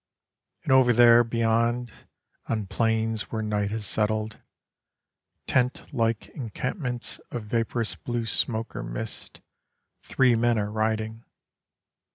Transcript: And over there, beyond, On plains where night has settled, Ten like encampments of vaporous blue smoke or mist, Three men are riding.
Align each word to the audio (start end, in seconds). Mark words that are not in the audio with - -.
And 0.63 0.71
over 0.71 0.93
there, 0.93 1.23
beyond, 1.23 1.91
On 2.49 2.65
plains 2.65 3.31
where 3.31 3.43
night 3.43 3.69
has 3.69 3.85
settled, 3.85 4.39
Ten 5.45 5.69
like 5.93 6.27
encampments 6.29 7.19
of 7.29 7.43
vaporous 7.43 7.93
blue 7.97 8.25
smoke 8.25 8.75
or 8.75 8.81
mist, 8.81 9.41
Three 10.01 10.33
men 10.35 10.57
are 10.57 10.71
riding. 10.71 11.23